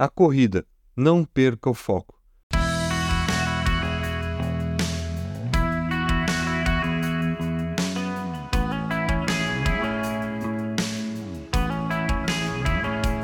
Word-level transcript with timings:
a 0.00 0.08
corrida, 0.08 0.64
não 0.96 1.22
perca 1.22 1.68
o 1.68 1.74
foco. 1.74 2.18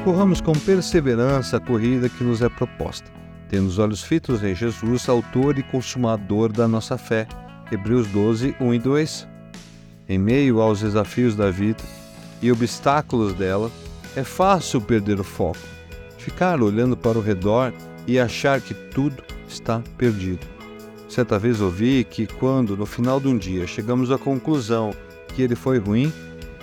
Corramos 0.04 0.42
com 0.42 0.52
perseverança 0.52 1.56
a 1.56 1.60
corrida 1.60 2.10
que 2.10 2.22
nos 2.22 2.42
é 2.42 2.50
proposta, 2.50 3.10
tendo 3.48 3.68
os 3.68 3.78
olhos 3.78 4.02
fitos 4.02 4.44
em 4.44 4.54
Jesus, 4.54 5.08
autor 5.08 5.58
e 5.58 5.62
consumador 5.62 6.52
da 6.52 6.68
nossa 6.68 6.98
fé. 6.98 7.26
Hebreus 7.72 8.06
12, 8.08 8.54
1 8.60 8.74
e 8.74 8.78
2. 8.78 9.28
Em 10.10 10.18
meio 10.18 10.60
aos 10.60 10.80
desafios 10.80 11.34
da 11.34 11.50
vida 11.50 11.82
e 12.42 12.52
obstáculos 12.52 13.32
dela, 13.32 13.72
é 14.14 14.22
fácil 14.22 14.82
perder 14.82 15.18
o 15.18 15.24
foco, 15.24 15.75
ficar 16.18 16.60
olhando 16.62 16.96
para 16.96 17.18
o 17.18 17.22
redor 17.22 17.72
e 18.06 18.18
achar 18.18 18.60
que 18.60 18.74
tudo 18.74 19.22
está 19.48 19.82
perdido. 19.96 20.46
Certa 21.08 21.38
vez 21.38 21.60
ouvi 21.60 22.04
que 22.04 22.26
quando, 22.26 22.76
no 22.76 22.86
final 22.86 23.20
de 23.20 23.28
um 23.28 23.38
dia, 23.38 23.66
chegamos 23.66 24.10
à 24.10 24.18
conclusão 24.18 24.92
que 25.28 25.42
ele 25.42 25.54
foi 25.54 25.78
ruim, 25.78 26.12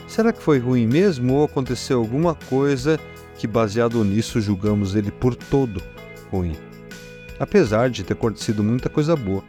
será 0.08 0.34
que 0.34 0.42
foi 0.42 0.59
ruim 0.59 0.86
mesmo 0.86 1.34
ou 1.34 1.45
aconteceu 1.45 2.00
alguma 2.00 2.36
coisa 2.36 3.00
que, 3.38 3.48
baseado 3.48 4.04
nisso, 4.04 4.42
julgamos 4.42 4.95
ele 4.95 5.12
por 5.12 5.36
todo 5.36 5.81
ruim, 6.31 6.56
apesar 7.40 7.90
de 7.90 8.04
ter 8.04 8.14
acontecido 8.14 8.64
muita 8.64 8.90
coisa 8.90 9.16
boa. 9.16 9.44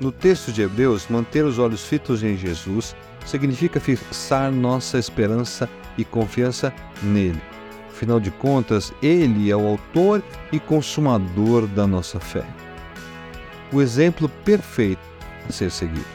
No 0.00 0.12
texto 0.12 0.52
de 0.52 0.62
Hebreus, 0.62 1.08
manter 1.08 1.44
os 1.44 1.58
olhos 1.58 1.84
fitos 1.84 2.22
em 2.22 2.36
Jesus 2.36 2.94
significa 3.26 3.80
fixar 3.80 4.50
nossa 4.52 4.96
esperança 4.96 5.68
e 5.96 6.04
confiança 6.04 6.72
nele. 7.02 7.57
Afinal 7.98 8.20
de 8.20 8.30
contas, 8.30 8.92
ele 9.02 9.50
é 9.50 9.56
o 9.56 9.66
autor 9.66 10.22
e 10.52 10.60
consumador 10.60 11.66
da 11.66 11.84
nossa 11.84 12.20
fé. 12.20 12.44
O 13.72 13.82
exemplo 13.82 14.28
perfeito 14.44 15.00
a 15.48 15.50
ser 15.50 15.68
seguido. 15.68 16.06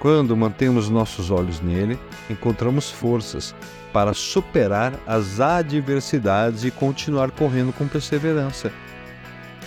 Quando 0.00 0.36
mantemos 0.36 0.88
nossos 0.88 1.30
olhos 1.30 1.60
nele, 1.60 1.96
encontramos 2.28 2.90
forças 2.90 3.54
para 3.92 4.12
superar 4.12 4.92
as 5.06 5.38
adversidades 5.38 6.64
e 6.64 6.72
continuar 6.72 7.30
correndo 7.30 7.72
com 7.72 7.86
perseverança. 7.86 8.72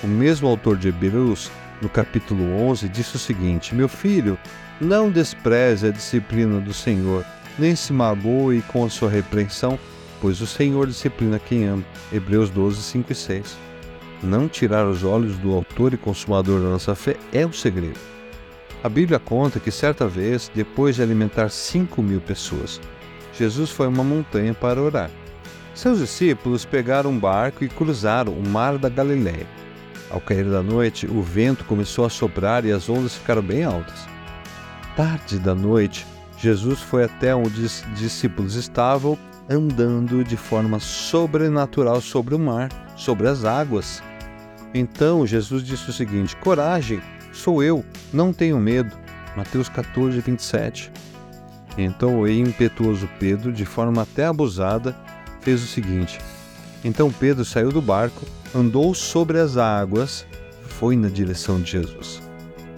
O 0.03 0.07
mesmo 0.07 0.49
autor 0.49 0.75
de 0.75 0.89
Hebreus, 0.89 1.49
no 1.81 1.87
capítulo 1.87 2.43
11, 2.59 2.89
disse 2.89 3.15
o 3.15 3.19
seguinte: 3.19 3.73
Meu 3.73 3.87
filho, 3.87 4.37
não 4.81 5.09
despreze 5.09 5.87
a 5.87 5.91
disciplina 5.91 6.59
do 6.59 6.73
Senhor, 6.73 7.23
nem 7.57 7.73
se 7.73 7.93
magoe 7.93 8.61
com 8.63 8.83
a 8.83 8.89
sua 8.89 9.09
repreensão, 9.09 9.79
pois 10.21 10.41
o 10.41 10.47
Senhor 10.47 10.87
disciplina 10.87 11.39
quem 11.39 11.65
ama. 11.65 11.83
Hebreus 12.11 12.49
12, 12.49 12.81
5 12.81 13.11
e 13.11 13.15
6. 13.15 13.57
Não 14.23 14.47
tirar 14.47 14.87
os 14.87 15.03
olhos 15.03 15.37
do 15.37 15.53
autor 15.53 15.93
e 15.93 15.97
consumador 15.97 16.61
da 16.61 16.69
nossa 16.69 16.95
fé 16.95 17.15
é 17.31 17.45
o 17.45 17.53
segredo. 17.53 17.99
A 18.83 18.89
Bíblia 18.89 19.19
conta 19.19 19.59
que 19.59 19.71
certa 19.71 20.07
vez, 20.07 20.51
depois 20.53 20.95
de 20.95 21.01
alimentar 21.01 21.49
cinco 21.49 22.01
mil 22.01 22.21
pessoas, 22.21 22.79
Jesus 23.37 23.69
foi 23.69 23.85
a 23.85 23.89
uma 23.89 24.03
montanha 24.03 24.53
para 24.53 24.81
orar. 24.81 25.09
Seus 25.73 25.99
discípulos 25.99 26.65
pegaram 26.65 27.11
um 27.11 27.19
barco 27.19 27.63
e 27.63 27.69
cruzaram 27.69 28.33
o 28.33 28.47
mar 28.47 28.77
da 28.77 28.89
Galiléia. 28.89 29.45
Ao 30.09 30.21
cair 30.21 30.45
da 30.45 30.63
noite, 30.63 31.05
o 31.05 31.21
vento 31.21 31.65
começou 31.65 32.05
a 32.05 32.09
soprar 32.09 32.65
e 32.65 32.71
as 32.71 32.89
ondas 32.89 33.15
ficaram 33.15 33.41
bem 33.41 33.63
altas. 33.63 34.07
Tarde 34.95 35.37
da 35.37 35.53
noite, 35.53 36.05
Jesus 36.39 36.79
foi 36.79 37.03
até 37.03 37.35
onde 37.35 37.61
os 37.61 37.83
discípulos 37.95 38.55
estavam, 38.55 39.17
andando 39.49 40.23
de 40.23 40.35
forma 40.35 40.79
sobrenatural 40.79 42.01
sobre 42.01 42.35
o 42.35 42.39
mar, 42.39 42.69
sobre 42.95 43.27
as 43.27 43.45
águas. 43.45 44.01
Então 44.73 45.25
Jesus 45.25 45.63
disse 45.63 45.89
o 45.89 45.93
seguinte: 45.93 46.35
Coragem, 46.37 47.01
sou 47.31 47.63
eu, 47.63 47.83
não 48.13 48.33
tenho 48.33 48.59
medo. 48.59 48.95
Mateus 49.35 49.69
14, 49.69 50.19
27. 50.19 50.91
Então 51.77 52.21
o 52.21 52.27
impetuoso 52.27 53.07
Pedro, 53.19 53.53
de 53.53 53.65
forma 53.65 54.01
até 54.01 54.25
abusada, 54.25 54.95
fez 55.41 55.63
o 55.63 55.67
seguinte: 55.67 56.19
Então 56.83 57.11
Pedro 57.11 57.45
saiu 57.45 57.71
do 57.71 57.81
barco, 57.81 58.25
andou 58.53 58.93
sobre 58.93 59.39
as 59.39 59.57
águas, 59.57 60.25
foi 60.63 60.95
na 60.95 61.07
direção 61.07 61.61
de 61.61 61.71
Jesus. 61.71 62.21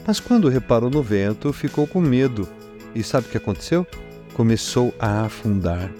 Mas 0.06 0.20
quando 0.20 0.50
reparou 0.50 0.90
no 0.90 1.04
vento, 1.04 1.54
ficou 1.54 1.86
com 1.86 2.02
medo. 2.02 2.48
E 2.96 3.04
sabe 3.04 3.28
o 3.28 3.30
que 3.30 3.38
aconteceu? 3.38 3.86
Começou 4.34 4.94
a 5.00 5.26
afundar. 5.26 5.92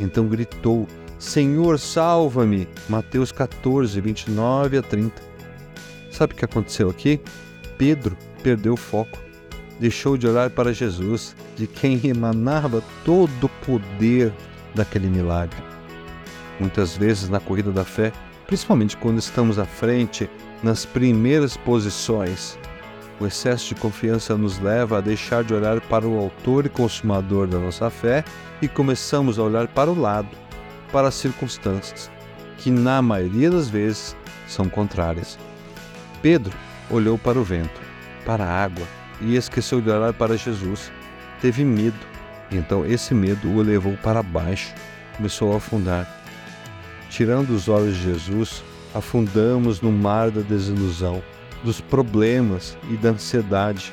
Então 0.00 0.26
gritou: 0.28 0.86
Senhor, 1.18 1.78
salva-me! 1.78 2.68
Mateus 2.88 3.32
14, 3.32 4.00
29 4.00 4.78
a 4.78 4.82
30. 4.82 5.22
Sabe 6.10 6.32
o 6.32 6.36
que 6.36 6.44
aconteceu 6.44 6.88
aqui? 6.88 7.20
Pedro 7.76 8.16
perdeu 8.42 8.74
o 8.74 8.76
foco 8.76 9.28
deixou 9.78 10.16
de 10.16 10.26
olhar 10.26 10.50
para 10.50 10.72
Jesus, 10.72 11.34
de 11.56 11.66
quem 11.66 12.00
emanava 12.04 12.82
todo 13.04 13.44
o 13.44 13.48
poder 13.64 14.32
daquele 14.74 15.08
milagre. 15.08 15.62
Muitas 16.58 16.96
vezes 16.96 17.28
na 17.28 17.40
corrida 17.40 17.70
da 17.70 17.84
fé, 17.84 18.12
principalmente 18.46 18.96
quando 18.96 19.18
estamos 19.18 19.58
à 19.58 19.64
frente, 19.64 20.28
nas 20.62 20.84
primeiras 20.84 21.56
posições, 21.56 22.58
o 23.20 23.26
excesso 23.26 23.68
de 23.68 23.74
confiança 23.74 24.36
nos 24.36 24.58
leva 24.58 24.98
a 24.98 25.00
deixar 25.00 25.42
de 25.42 25.52
olhar 25.52 25.80
para 25.80 26.06
o 26.06 26.18
autor 26.18 26.66
e 26.66 26.68
consumador 26.68 27.46
da 27.46 27.58
nossa 27.58 27.90
fé 27.90 28.24
e 28.62 28.68
começamos 28.68 29.38
a 29.38 29.42
olhar 29.42 29.66
para 29.68 29.90
o 29.90 29.98
lado, 29.98 30.28
para 30.92 31.08
as 31.08 31.14
circunstâncias, 31.14 32.10
que 32.58 32.70
na 32.70 33.02
maioria 33.02 33.50
das 33.50 33.68
vezes 33.68 34.16
são 34.46 34.68
contrárias. 34.68 35.38
Pedro 36.22 36.56
olhou 36.90 37.18
para 37.18 37.38
o 37.38 37.44
vento, 37.44 37.80
para 38.24 38.44
a 38.44 38.64
água, 38.64 38.86
e 39.20 39.36
esqueceu 39.36 39.80
de 39.80 39.90
olhar 39.90 40.12
para 40.12 40.36
Jesus. 40.36 40.92
Teve 41.40 41.64
medo, 41.64 41.98
então 42.50 42.86
esse 42.86 43.14
medo 43.14 43.48
o 43.48 43.62
levou 43.62 43.96
para 43.96 44.22
baixo, 44.22 44.72
começou 45.16 45.52
a 45.52 45.56
afundar. 45.56 46.06
Tirando 47.10 47.50
os 47.50 47.68
olhos 47.68 47.96
de 47.96 48.02
Jesus, 48.02 48.62
afundamos 48.94 49.80
no 49.80 49.90
mar 49.90 50.30
da 50.30 50.40
desilusão, 50.40 51.22
dos 51.64 51.80
problemas 51.80 52.76
e 52.90 52.96
da 52.96 53.10
ansiedade. 53.10 53.92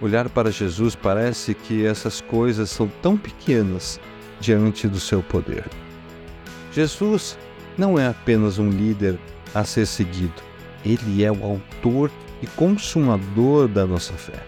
Olhar 0.00 0.28
para 0.28 0.50
Jesus 0.50 0.94
parece 0.94 1.54
que 1.54 1.84
essas 1.84 2.20
coisas 2.20 2.70
são 2.70 2.88
tão 3.02 3.16
pequenas 3.16 4.00
diante 4.40 4.86
do 4.86 5.00
seu 5.00 5.22
poder. 5.22 5.64
Jesus 6.72 7.36
não 7.76 7.98
é 7.98 8.06
apenas 8.06 8.58
um 8.58 8.70
líder 8.70 9.18
a 9.54 9.64
ser 9.64 9.86
seguido, 9.86 10.42
ele 10.84 11.24
é 11.24 11.32
o 11.32 11.44
autor 11.44 12.10
e 12.42 12.46
consumador 12.46 13.66
da 13.66 13.86
nossa 13.86 14.12
fé. 14.12 14.42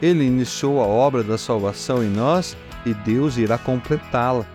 Ele 0.00 0.24
iniciou 0.24 0.80
a 0.80 0.86
obra 0.86 1.22
da 1.22 1.36
salvação 1.38 2.02
em 2.02 2.08
nós 2.08 2.56
e 2.84 2.94
Deus 2.94 3.36
irá 3.36 3.58
completá-la. 3.58 4.46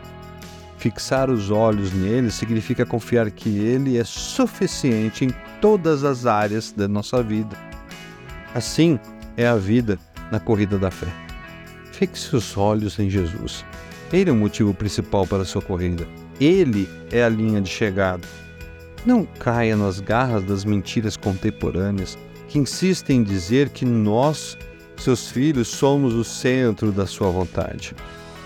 Fixar 0.78 1.30
os 1.30 1.50
olhos 1.50 1.94
nele 1.94 2.30
significa 2.32 2.86
confiar 2.86 3.30
que 3.32 3.50
ele 3.58 3.98
é 3.98 4.04
suficiente 4.04 5.26
em 5.26 5.30
todas 5.64 6.04
as 6.04 6.26
áreas 6.26 6.74
da 6.74 6.90
nossa 6.90 7.24
vida. 7.24 7.56
Assim 8.54 9.00
é 9.38 9.48
a 9.48 9.56
vida 9.56 9.98
na 10.30 10.38
corrida 10.38 10.78
da 10.78 10.92
fé. 10.92 11.08
Fixe 11.94 12.36
os 12.36 12.58
olhos 12.58 13.00
em 13.00 13.10
Jesus. 13.10 13.64
Ele 14.12 14.30
é 14.30 14.34
o 14.34 14.36
motivo 14.36 14.74
principal 14.74 15.26
para 15.26 15.44
a 15.44 15.46
sua 15.46 15.62
corrida. 15.62 16.06
Ele 16.38 16.90
é 17.14 17.24
a 17.24 17.30
linha 17.30 17.62
de 17.62 17.70
chegada. 17.70 18.28
Não 19.06 19.24
caia 19.24 19.78
nas 19.78 20.02
garras 20.02 20.44
das 20.44 20.66
mentiras 20.66 21.16
contemporâneas 21.16 22.18
que 22.50 22.60
insistem 22.60 23.22
em 23.22 23.24
dizer 23.24 23.70
que 23.70 23.86
nós, 23.86 24.58
seus 24.98 25.32
filhos, 25.32 25.70
somos 25.70 26.14
o 26.14 26.26
centro 26.26 26.92
da 26.92 27.08
sua 27.08 27.30
vontade. 27.30 27.96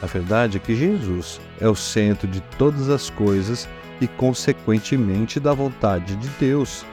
A 0.03 0.05
verdade 0.05 0.57
é 0.57 0.59
que 0.59 0.75
Jesus 0.75 1.41
é 1.59 1.67
o 1.67 1.73
centro 1.73 2.27
de 2.27 2.41
todas 2.59 2.91
as 2.91 3.09
coisas 3.09 3.67
e, 3.99 4.07
consequentemente, 4.07 5.39
da 5.39 5.55
vontade 5.55 6.15
de 6.17 6.27
Deus. 6.39 6.85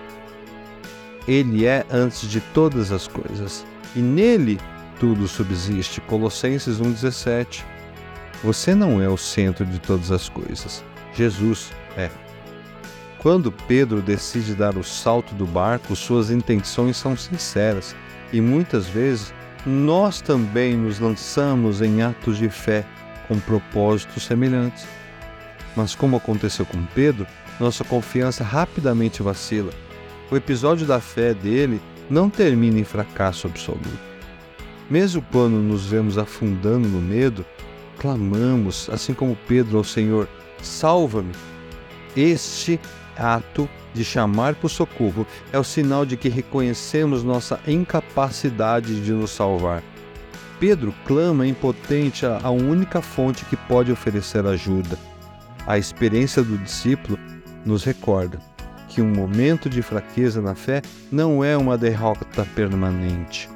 Ele 1.26 1.66
é 1.66 1.84
antes 1.90 2.28
de 2.28 2.40
todas 2.40 2.92
as 2.92 3.08
coisas 3.08 3.64
e 3.96 4.00
nele 4.00 4.60
tudo 4.98 5.26
subsiste. 5.26 6.00
Colossenses 6.02 6.80
1,17. 6.80 7.64
Você 8.42 8.74
não 8.74 9.00
é 9.00 9.08
o 9.08 9.16
centro 9.16 9.64
de 9.64 9.78
todas 9.78 10.10
as 10.10 10.28
coisas, 10.28 10.84
Jesus 11.14 11.72
é. 11.96 12.10
Quando 13.18 13.50
Pedro 13.50 14.02
decide 14.02 14.54
dar 14.54 14.76
o 14.76 14.84
salto 14.84 15.34
do 15.34 15.46
barco, 15.46 15.96
suas 15.96 16.30
intenções 16.30 16.98
são 16.98 17.16
sinceras 17.16 17.96
e 18.30 18.40
muitas 18.40 18.86
vezes 18.86 19.32
nós 19.64 20.20
também 20.20 20.76
nos 20.76 20.98
lançamos 20.98 21.80
em 21.80 22.02
atos 22.02 22.36
de 22.36 22.50
fé 22.50 22.84
com 23.26 23.38
propósitos 23.40 24.24
semelhantes. 24.24 24.86
Mas, 25.74 25.94
como 25.94 26.16
aconteceu 26.16 26.66
com 26.66 26.84
Pedro, 26.94 27.26
nossa 27.58 27.82
confiança 27.82 28.44
rapidamente 28.44 29.22
vacila. 29.22 29.72
O 30.30 30.36
episódio 30.36 30.86
da 30.86 31.00
fé 31.00 31.34
dele 31.34 31.80
não 32.08 32.30
termina 32.30 32.78
em 32.78 32.84
fracasso 32.84 33.46
absoluto. 33.46 34.14
Mesmo 34.88 35.24
quando 35.30 35.54
nos 35.54 35.86
vemos 35.86 36.18
afundando 36.18 36.88
no 36.88 37.00
medo, 37.00 37.44
clamamos, 37.98 38.88
assim 38.90 39.14
como 39.14 39.36
Pedro 39.46 39.78
ao 39.78 39.84
Senhor: 39.84 40.28
salva-me. 40.62 41.32
Este 42.16 42.80
ato 43.16 43.68
de 43.92 44.04
chamar 44.04 44.54
por 44.54 44.68
socorro 44.68 45.26
é 45.52 45.58
o 45.58 45.64
sinal 45.64 46.04
de 46.04 46.16
que 46.16 46.28
reconhecemos 46.28 47.22
nossa 47.22 47.60
incapacidade 47.66 49.00
de 49.00 49.12
nos 49.12 49.30
salvar. 49.30 49.82
Pedro 50.58 50.94
clama 51.06 51.46
impotente 51.46 52.24
à 52.24 52.50
única 52.50 53.02
fonte 53.02 53.44
que 53.44 53.56
pode 53.56 53.92
oferecer 53.92 54.46
ajuda. 54.46 54.98
A 55.66 55.78
experiência 55.78 56.42
do 56.42 56.56
discípulo 56.58 57.18
nos 57.64 57.84
recorda 57.84 58.38
que 58.94 59.02
um 59.02 59.12
momento 59.12 59.68
de 59.68 59.82
fraqueza 59.82 60.40
na 60.40 60.54
fé 60.54 60.80
não 61.10 61.42
é 61.42 61.56
uma 61.56 61.76
derrota 61.76 62.46
permanente. 62.54 63.50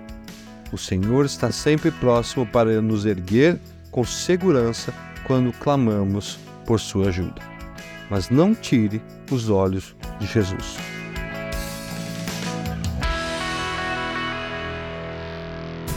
O 0.73 0.77
Senhor 0.77 1.25
está 1.25 1.53
sempre 1.53 1.93
próximo 1.93 2.45
para 2.45 2.83
nos 2.83 3.07
erguer 3.07 3.57
com 3.93 4.05
segurança 4.05 4.93
quando 5.25 5.53
clamamos 5.53 6.41
por 6.67 6.81
sua 6.81 7.11
ajuda. 7.11 7.41
Mas 8.11 8.31
não 8.31 8.53
tire 8.53 9.01
os 9.31 9.49
olhos 9.49 9.95
de 10.19 10.27
Jesus. 10.27 10.77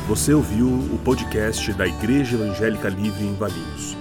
Você 0.08 0.36
ouviu 0.36 0.68
o 0.68 1.00
podcast 1.04 1.74
da 1.74 1.88
Igreja 1.88 2.36
Evangélica 2.36 2.90
Livre 2.90 3.26
em 3.26 3.34
Valinhos. 3.34 4.01